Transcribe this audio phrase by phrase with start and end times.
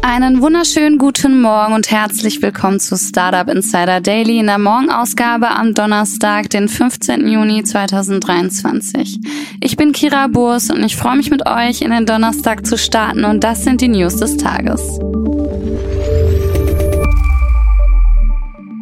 [0.00, 5.74] Einen wunderschönen guten Morgen und herzlich willkommen zu Startup Insider Daily in der Morgenausgabe am
[5.74, 7.26] Donnerstag, den 15.
[7.26, 9.18] Juni 2023.
[9.60, 13.24] Ich bin Kira Burs und ich freue mich mit euch in den Donnerstag zu starten
[13.24, 14.80] und das sind die News des Tages.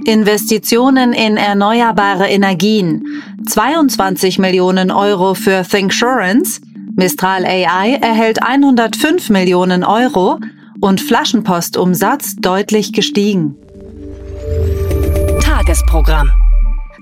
[0.04, 3.04] Investitionen in erneuerbare Energien.
[3.48, 6.60] 22 Millionen Euro für Thinksurance.
[6.94, 10.38] Mistral AI erhält 105 Millionen Euro
[10.80, 13.56] und Flaschenpostumsatz deutlich gestiegen.
[15.40, 16.30] Tagesprogramm.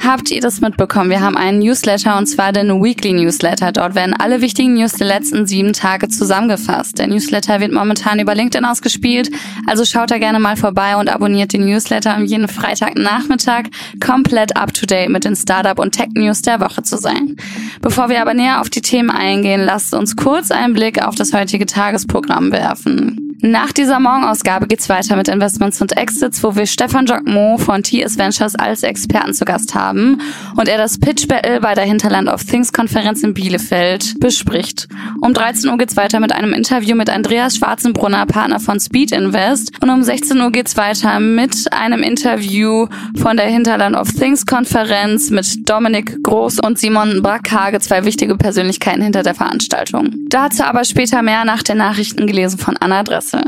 [0.05, 1.09] Habt ihr das mitbekommen?
[1.09, 3.73] Wir haben einen Newsletter und zwar den Weekly Newsletter.
[3.73, 6.99] Dort werden alle wichtigen News der letzten sieben Tage zusammengefasst.
[6.99, 9.31] Der Newsletter wird momentan über LinkedIn ausgespielt,
[9.67, 13.65] also schaut da gerne mal vorbei und abonniert den Newsletter, um jeden Freitagnachmittag
[14.05, 17.37] komplett up to date mit den Startup und Tech News der Woche zu sein.
[17.81, 21.33] Bevor wir aber näher auf die Themen eingehen, lasst uns kurz einen Blick auf das
[21.33, 23.24] heutige Tagesprogramm werfen.
[23.41, 28.17] Nach dieser Morgenausgabe geht's weiter mit Investments und Exits, wo wir Stefan Jacquemot von TS
[28.17, 30.21] Ventures als Experten zu Gast haben
[30.57, 34.89] und er das Pitch Battle bei der Hinterland of Things Konferenz in Bielefeld bespricht.
[35.21, 39.73] Um 13 Uhr geht's weiter mit einem Interview mit Andreas Schwarzenbrunner, Partner von Speed Invest
[39.83, 45.31] und um 16 Uhr geht's weiter mit einem Interview von der Hinterland of Things Konferenz
[45.31, 50.15] mit Dominik Groß und Simon Brackhage, zwei wichtige Persönlichkeiten hinter der Veranstaltung.
[50.29, 53.43] Dazu aber später mehr nach den Nachrichten gelesen von Anna Dresse.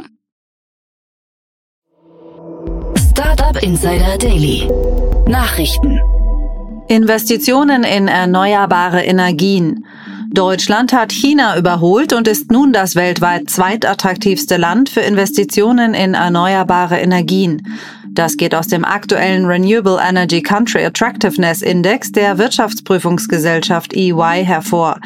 [3.10, 4.70] Startup Insider Daily.
[5.28, 6.00] Nachrichten.
[6.88, 9.84] Investitionen in erneuerbare Energien.
[10.32, 16.98] Deutschland hat China überholt und ist nun das weltweit zweitattraktivste Land für Investitionen in erneuerbare
[16.98, 17.62] Energien.
[18.10, 24.98] Das geht aus dem aktuellen Renewable Energy Country Attractiveness Index der Wirtschaftsprüfungsgesellschaft EY hervor.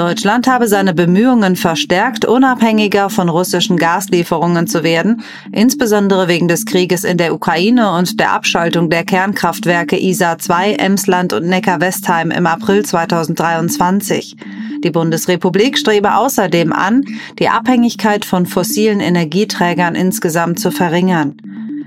[0.00, 5.22] Deutschland habe seine Bemühungen verstärkt, unabhängiger von russischen Gaslieferungen zu werden,
[5.52, 11.34] insbesondere wegen des Krieges in der Ukraine und der Abschaltung der Kernkraftwerke ISA 2, Emsland
[11.34, 14.36] und Neckar-Westheim im April 2023.
[14.82, 17.04] Die Bundesrepublik strebe außerdem an,
[17.38, 21.36] die Abhängigkeit von fossilen Energieträgern insgesamt zu verringern.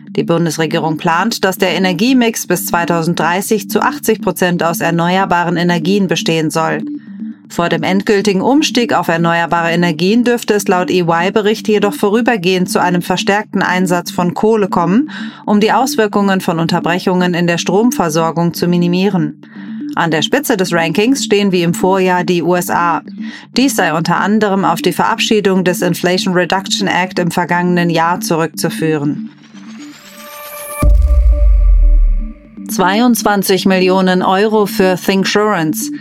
[0.09, 6.51] Die Bundesregierung plant, dass der Energiemix bis 2030 zu 80 Prozent aus erneuerbaren Energien bestehen
[6.51, 6.83] soll.
[7.53, 13.03] Vor dem endgültigen Umstieg auf erneuerbare Energien dürfte es laut EY-Bericht jedoch vorübergehend zu einem
[13.03, 15.11] verstärkten Einsatz von Kohle kommen,
[15.45, 19.45] um die Auswirkungen von Unterbrechungen in der Stromversorgung zu minimieren.
[19.93, 23.03] An der Spitze des Rankings stehen wie im Vorjahr die USA.
[23.55, 29.29] Dies sei unter anderem auf die Verabschiedung des Inflation Reduction Act im vergangenen Jahr zurückzuführen.
[32.67, 35.91] 22 Millionen Euro für Thinksurance.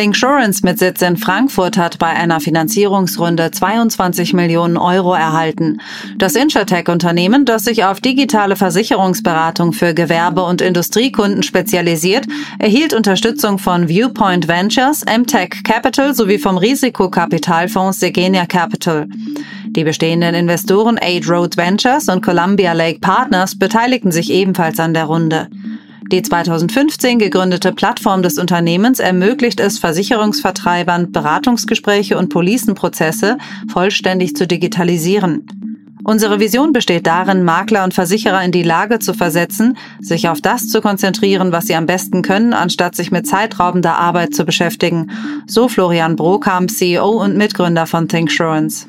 [0.00, 5.82] Thinksurance mit Sitz in Frankfurt hat bei einer Finanzierungsrunde 22 Millionen Euro erhalten.
[6.16, 12.24] Das Insurtech-Unternehmen, das sich auf digitale Versicherungsberatung für Gewerbe- und Industriekunden spezialisiert,
[12.58, 19.06] erhielt Unterstützung von Viewpoint Ventures, MTech Capital sowie vom Risikokapitalfonds Segenia Capital.
[19.66, 25.04] Die bestehenden Investoren Aid Road Ventures und Columbia Lake Partners beteiligten sich ebenfalls an der
[25.04, 25.50] Runde.
[26.10, 33.38] Die 2015 gegründete Plattform des Unternehmens ermöglicht es Versicherungsvertreibern, Beratungsgespräche und Policenprozesse
[33.70, 35.46] vollständig zu digitalisieren.
[36.02, 40.66] Unsere Vision besteht darin, Makler und Versicherer in die Lage zu versetzen, sich auf das
[40.66, 45.12] zu konzentrieren, was sie am besten können, anstatt sich mit zeitraubender Arbeit zu beschäftigen,
[45.46, 48.88] so Florian Brokamp, CEO und Mitgründer von Thinksurance.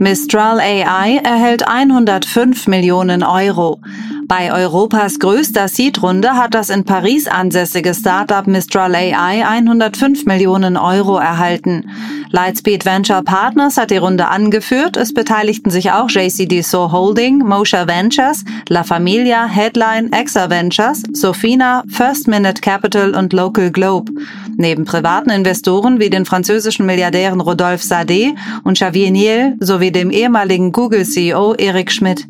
[0.00, 3.80] Mistral AI erhält 105 Millionen Euro.
[4.28, 11.16] Bei Europas größter Seed-Runde hat das in Paris ansässige Startup Mistral AI 105 Millionen Euro
[11.16, 11.88] erhalten.
[12.30, 14.98] Lightspeed Venture Partners hat die Runde angeführt.
[14.98, 21.82] Es beteiligten sich auch JCD So Holding, Mosha Ventures, La Familia, Headline, Exa Ventures, Sofina,
[21.88, 24.12] First Minute Capital und Local Globe.
[24.58, 30.72] Neben privaten Investoren wie den französischen Milliardären Rodolphe Sade und Xavier Niel sowie dem ehemaligen
[30.72, 32.26] Google-CEO Eric Schmidt.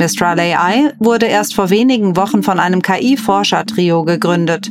[0.00, 4.70] Mistral AI wurde erst vor wenigen Wochen von einem KI-Forscher-Trio gegründet.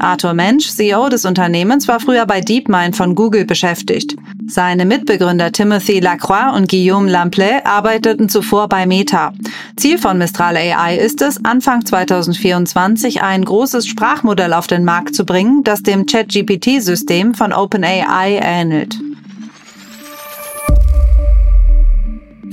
[0.00, 4.16] Arthur Mensch, CEO des Unternehmens, war früher bei DeepMind von Google beschäftigt.
[4.48, 9.32] Seine Mitbegründer Timothy Lacroix und Guillaume Lamplay arbeiteten zuvor bei Meta.
[9.76, 15.24] Ziel von Mistral AI ist es, Anfang 2024 ein großes Sprachmodell auf den Markt zu
[15.24, 18.98] bringen, das dem ChatGPT-System von OpenAI ähnelt.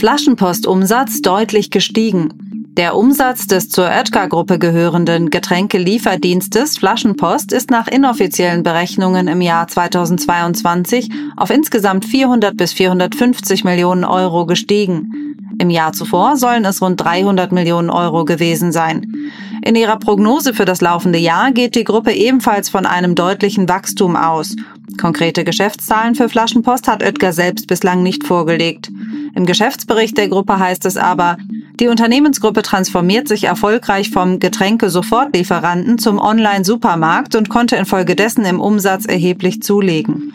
[0.02, 2.34] Flaschenpostumsatz deutlich gestiegen.
[2.76, 11.12] Der Umsatz des zur Oetker-Gruppe gehörenden Getränkelieferdienstes Flaschenpost ist nach inoffiziellen Berechnungen im Jahr 2022
[11.38, 15.36] auf insgesamt 400 bis 450 Millionen Euro gestiegen.
[15.62, 19.14] Im Jahr zuvor sollen es rund 300 Millionen Euro gewesen sein.
[19.64, 24.16] In ihrer Prognose für das laufende Jahr geht die Gruppe ebenfalls von einem deutlichen Wachstum
[24.16, 24.56] aus.
[25.00, 28.90] Konkrete Geschäftszahlen für Flaschenpost hat Oetker selbst bislang nicht vorgelegt.
[29.36, 31.38] Im Geschäftsbericht der Gruppe heißt es aber,
[31.80, 39.62] die Unternehmensgruppe transformiert sich erfolgreich vom Getränke-Sofortlieferanten zum Online-Supermarkt und konnte infolgedessen im Umsatz erheblich
[39.62, 40.34] zulegen.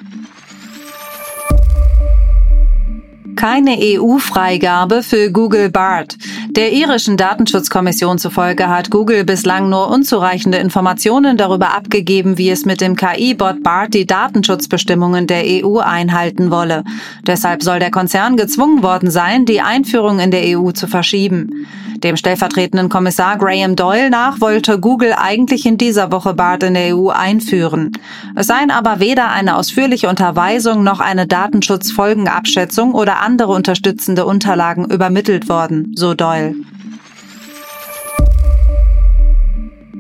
[3.37, 6.17] Keine EU-Freigabe für Google Bart.
[6.49, 12.81] Der irischen Datenschutzkommission zufolge hat Google bislang nur unzureichende Informationen darüber abgegeben, wie es mit
[12.81, 16.83] dem KI-Bot Bart die Datenschutzbestimmungen der EU einhalten wolle.
[17.27, 21.67] Deshalb soll der Konzern gezwungen worden sein, die Einführung in der EU zu verschieben.
[22.03, 26.97] Dem stellvertretenden Kommissar Graham Doyle nach wollte Google eigentlich in dieser Woche BART in der
[26.97, 27.93] EU einführen.
[28.35, 35.49] Es seien aber weder eine ausführliche Unterweisung noch eine Datenschutzfolgenabschätzung oder andere unterstützende Unterlagen übermittelt
[35.49, 36.55] worden, so Doyle.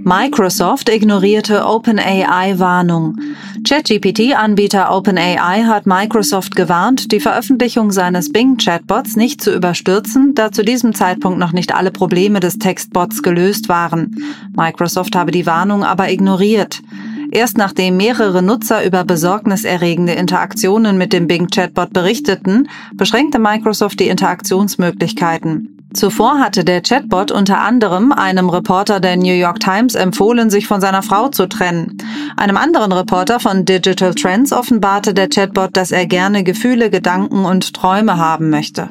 [0.08, 3.16] Microsoft ignorierte OpenAI-Warnung.
[3.64, 10.94] ChatGPT-Anbieter OpenAI hat Microsoft gewarnt, die Veröffentlichung seines Bing-Chatbots nicht zu überstürzen, da zu diesem
[10.94, 14.22] Zeitpunkt noch nicht alle Probleme des Textbots gelöst waren.
[14.56, 16.82] Microsoft habe die Warnung aber ignoriert.
[17.30, 24.08] Erst nachdem mehrere Nutzer über besorgniserregende Interaktionen mit dem Bing Chatbot berichteten, beschränkte Microsoft die
[24.08, 25.76] Interaktionsmöglichkeiten.
[25.96, 30.80] Zuvor hatte der Chatbot unter anderem einem Reporter der New York Times empfohlen, sich von
[30.80, 31.96] seiner Frau zu trennen.
[32.36, 37.72] Einem anderen Reporter von Digital Trends offenbarte der Chatbot, dass er gerne Gefühle, Gedanken und
[37.72, 38.90] Träume haben möchte.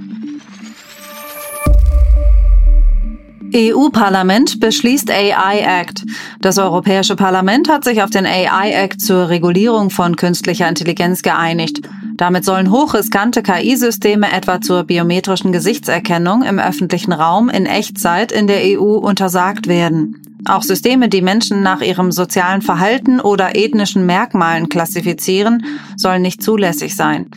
[3.55, 6.03] EU-Parlament beschließt AI Act.
[6.41, 11.81] Das Europäische Parlament hat sich auf den AI Act zur Regulierung von künstlicher Intelligenz geeinigt.
[12.17, 18.59] Damit sollen hochriskante KI-Systeme etwa zur biometrischen Gesichtserkennung im öffentlichen Raum in Echtzeit in der
[18.77, 20.21] EU untersagt werden.
[20.43, 25.65] Auch Systeme, die Menschen nach ihrem sozialen Verhalten oder ethnischen Merkmalen klassifizieren,
[25.95, 27.27] sollen nicht zulässig sein.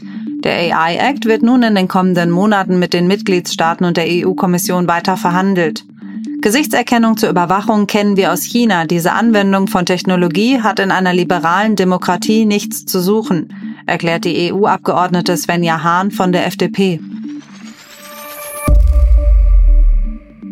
[0.43, 4.89] Der AI Act wird nun in den kommenden Monaten mit den Mitgliedstaaten und der EU-Kommission
[4.89, 5.85] weiter verhandelt.
[6.41, 8.85] Gesichtserkennung zur Überwachung kennen wir aus China.
[8.85, 13.49] Diese Anwendung von Technologie hat in einer liberalen Demokratie nichts zu suchen
[13.89, 17.01] erklärt die EU-Abgeordnete Svenja Hahn von der FDP.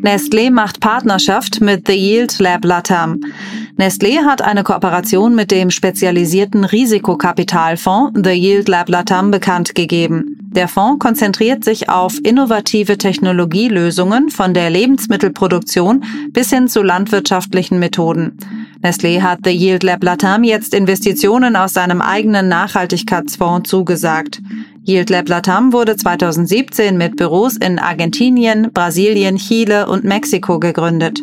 [0.02, 3.20] Nestlé macht Partnerschaft mit The Yield Lab Latam.
[3.76, 10.38] Nestlé hat eine Kooperation mit dem spezialisierten Risikokapitalfonds The Yield Lab Latam bekannt gegeben.
[10.56, 18.38] Der Fonds konzentriert sich auf innovative Technologielösungen von der Lebensmittelproduktion bis hin zu landwirtschaftlichen Methoden.
[18.82, 24.40] Nestlé hat The Yield Lab Latam jetzt Investitionen aus seinem eigenen Nachhaltigkeitsfonds zugesagt.
[24.86, 31.20] Yield Lab Latam wurde 2017 mit Büros in Argentinien, Brasilien, Chile und Mexiko gegründet.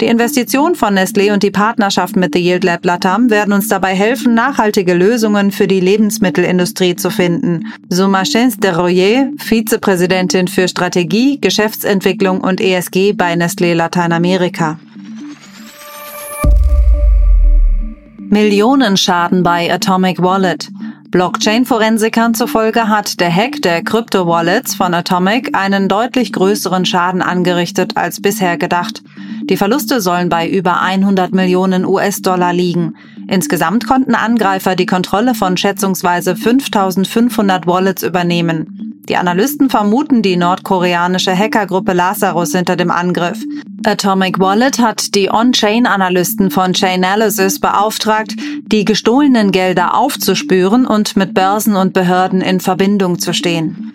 [0.00, 3.94] Die Investition von Nestlé und die Partnerschaft mit The Yield Lab Latam werden uns dabei
[3.94, 7.66] helfen, nachhaltige Lösungen für die Lebensmittelindustrie zu finden.
[7.90, 14.78] So de Royer, Vizepräsidentin für Strategie, Geschäftsentwicklung und ESG bei Nestlé Lateinamerika.
[18.30, 20.68] Millionenschaden bei Atomic Wallet.
[21.10, 28.20] Blockchain-Forensikern zufolge hat der Hack der Krypto-Wallets von Atomic einen deutlich größeren Schaden angerichtet als
[28.20, 29.02] bisher gedacht.
[29.44, 32.96] Die Verluste sollen bei über 100 Millionen US-Dollar liegen.
[33.28, 38.95] Insgesamt konnten Angreifer die Kontrolle von schätzungsweise 5500 Wallets übernehmen.
[39.08, 43.40] Die Analysten vermuten die nordkoreanische Hackergruppe Lazarus hinter dem Angriff.
[43.84, 48.34] Atomic Wallet hat die On-Chain-Analysten von Chainalysis beauftragt,
[48.66, 53.92] die gestohlenen Gelder aufzuspüren und mit Börsen und Behörden in Verbindung zu stehen.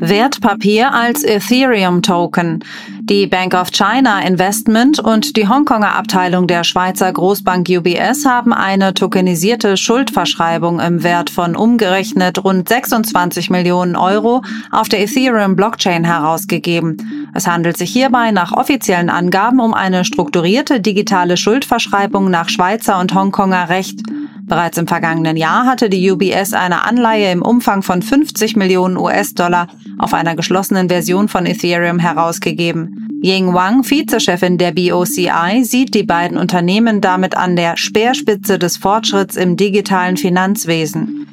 [0.00, 2.64] Wertpapier als Ethereum-Token.
[3.10, 8.94] Die Bank of China Investment und die Hongkonger Abteilung der Schweizer Großbank UBS haben eine
[8.94, 17.30] tokenisierte Schuldverschreibung im Wert von umgerechnet rund 26 Millionen Euro auf der Ethereum-Blockchain herausgegeben.
[17.34, 23.12] Es handelt sich hierbei nach offiziellen Angaben um eine strukturierte digitale Schuldverschreibung nach Schweizer und
[23.12, 24.02] Hongkonger Recht.
[24.50, 29.68] Bereits im vergangenen Jahr hatte die UBS eine Anleihe im Umfang von 50 Millionen US-Dollar
[29.96, 33.06] auf einer geschlossenen Version von Ethereum herausgegeben.
[33.22, 39.36] Ying Wang, Vizechefin der BOCI, sieht die beiden Unternehmen damit an der Speerspitze des Fortschritts
[39.36, 41.28] im digitalen Finanzwesen.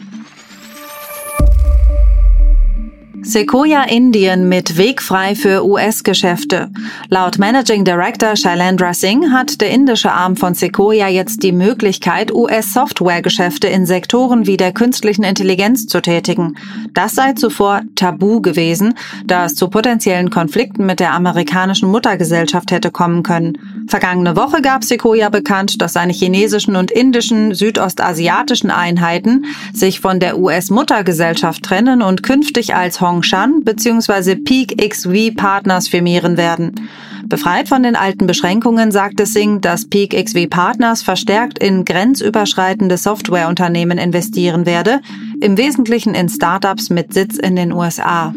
[3.23, 6.69] Sequoia Indien mit Weg frei für US-Geschäfte.
[7.09, 13.67] Laut Managing Director Shailendra Singh hat der indische Arm von Sequoia jetzt die Möglichkeit, US-Software-Geschäfte
[13.67, 16.57] in Sektoren wie der künstlichen Intelligenz zu tätigen.
[16.93, 18.93] Das sei zuvor tabu gewesen,
[19.25, 23.57] da es zu potenziellen Konflikten mit der amerikanischen Muttergesellschaft hätte kommen können.
[23.87, 30.37] Vergangene Woche gab Sequoia bekannt, dass seine chinesischen und indischen südostasiatischen Einheiten sich von der
[30.37, 34.35] US-Muttergesellschaft trennen und künftig als Hong Hongshan bzw.
[34.35, 36.89] Peak XV Partners firmieren werden.
[37.25, 43.97] Befreit von den alten Beschränkungen sagte Singh, dass Peak XV Partners verstärkt in grenzüberschreitende Softwareunternehmen
[43.97, 45.01] investieren werde,
[45.41, 48.33] im Wesentlichen in Startups mit Sitz in den USA.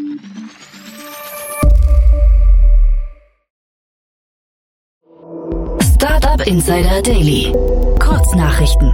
[6.45, 7.53] Insider Daily.
[7.99, 8.91] Kurznachrichten.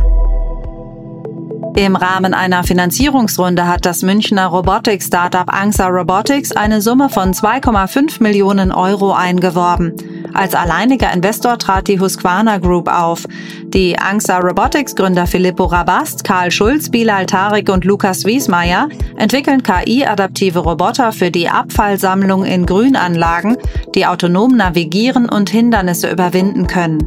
[1.76, 8.72] Im Rahmen einer Finanzierungsrunde hat das Münchner Robotik-Startup Angsa Robotics eine Summe von 2,5 Millionen
[8.72, 9.96] Euro eingeworben.
[10.38, 13.26] Als alleiniger Investor trat die Husqvarna Group auf.
[13.64, 20.60] Die Angsa Robotics Gründer Filippo Rabast, Karl Schulz, Bilal Tarik und Lukas Wiesmeier entwickeln KI-adaptive
[20.60, 23.58] Roboter für die Abfallsammlung in Grünanlagen,
[23.96, 27.00] die autonom navigieren und Hindernisse überwinden können.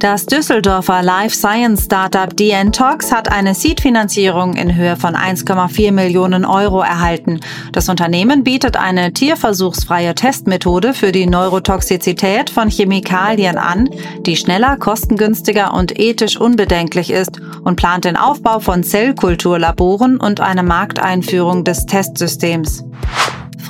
[0.00, 6.80] Das Düsseldorfer Life Science Startup DNTox hat eine Seed-Finanzierung in Höhe von 1,4 Millionen Euro
[6.80, 7.40] erhalten.
[7.72, 13.90] Das Unternehmen bietet eine tierversuchsfreie Testmethode für die Neurotoxizität von Chemikalien an,
[14.20, 20.62] die schneller, kostengünstiger und ethisch unbedenklich ist und plant den Aufbau von Zellkulturlaboren und eine
[20.62, 22.84] Markteinführung des Testsystems.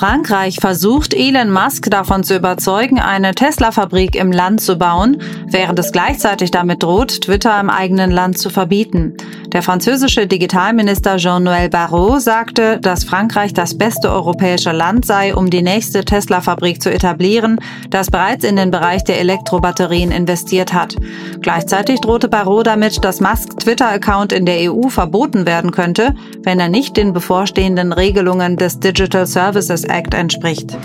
[0.01, 5.93] Frankreich versucht Elon Musk davon zu überzeugen, eine Tesla-Fabrik im Land zu bauen, während es
[5.93, 9.13] gleichzeitig damit droht, Twitter im eigenen Land zu verbieten.
[9.49, 15.61] Der französische Digitalminister Jean-Noël Barrot sagte, dass Frankreich das beste europäische Land sei, um die
[15.61, 17.59] nächste Tesla-Fabrik zu etablieren,
[17.91, 20.97] das bereits in den Bereich der Elektrobatterien investiert hat.
[21.43, 26.71] Gleichzeitig drohte Barrot damit, dass Musk Twitter-Account in der EU verboten werden könnte, wenn er
[26.71, 30.77] nicht den bevorstehenden Regelungen des Digital Services Act entspricht.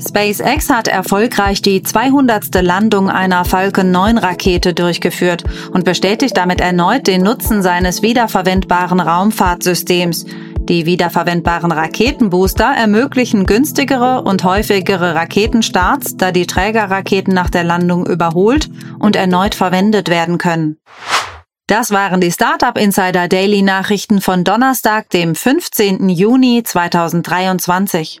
[0.00, 2.62] SpaceX hat erfolgreich die 200.
[2.62, 5.42] Landung einer Falcon 9 Rakete durchgeführt
[5.72, 10.24] und bestätigt damit erneut den Nutzen seines wiederverwendbaren Raumfahrtsystems.
[10.60, 18.68] Die wiederverwendbaren Raketenbooster ermöglichen günstigere und häufigere Raketenstarts, da die Trägerraketen nach der Landung überholt
[18.98, 20.76] und erneut verwendet werden können.
[21.66, 26.08] Das waren die Startup Insider Daily Nachrichten von Donnerstag, dem 15.
[26.08, 28.20] Juni 2023.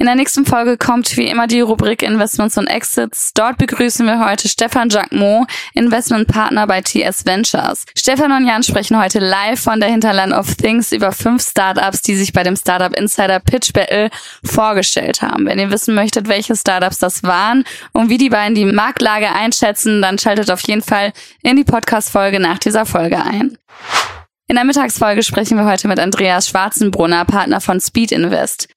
[0.00, 3.32] In der nächsten Folge kommt wie immer die Rubrik Investments und Exits.
[3.34, 7.84] Dort begrüßen wir heute Stefan Jacquemot, Investmentpartner bei TS Ventures.
[7.96, 12.14] Stefan und Jan sprechen heute live von der Hinterland of Things über fünf Startups, die
[12.14, 14.08] sich bei dem Startup Insider Pitch Battle
[14.44, 15.46] vorgestellt haben.
[15.46, 20.00] Wenn ihr wissen möchtet, welche Startups das waren und wie die beiden die Marktlage einschätzen,
[20.00, 21.12] dann schaltet auf jeden Fall
[21.42, 23.58] in die Podcast-Folge nach dieser Folge ein.
[24.46, 28.68] In der Mittagsfolge sprechen wir heute mit Andreas Schwarzenbrunner, Partner von Speed Invest.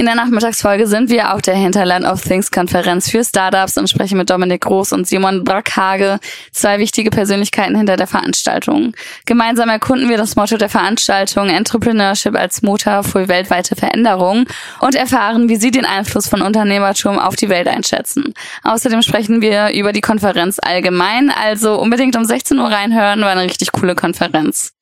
[0.00, 4.16] In der Nachmittagsfolge sind wir auf der Hinterland of Things Konferenz für Startups und sprechen
[4.16, 6.20] mit Dominik Groß und Simon Brackhage,
[6.52, 8.94] zwei wichtige Persönlichkeiten hinter der Veranstaltung.
[9.26, 14.44] Gemeinsam erkunden wir das Motto der Veranstaltung Entrepreneurship als Motor für weltweite Veränderung
[14.78, 18.34] und erfahren, wie sie den Einfluss von Unternehmertum auf die Welt einschätzen.
[18.62, 23.42] Außerdem sprechen wir über die Konferenz allgemein, also unbedingt um 16 Uhr reinhören, war eine
[23.42, 24.74] richtig coole Konferenz.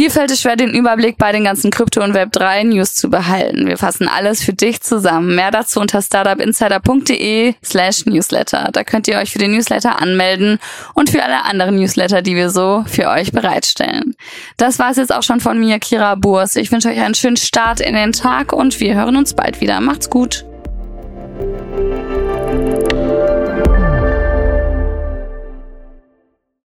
[0.00, 3.66] Dir fällt es schwer, den Überblick bei den ganzen Krypto- und Web3 News zu behalten.
[3.66, 5.34] Wir fassen alles für dich zusammen.
[5.34, 8.70] Mehr dazu unter startupinsider.de slash newsletter.
[8.72, 10.58] Da könnt ihr euch für den Newsletter anmelden
[10.94, 14.16] und für alle anderen Newsletter, die wir so für euch bereitstellen.
[14.56, 16.56] Das war es jetzt auch schon von mir, Kira Burs.
[16.56, 19.82] Ich wünsche euch einen schönen Start in den Tag und wir hören uns bald wieder.
[19.82, 20.46] Macht's gut.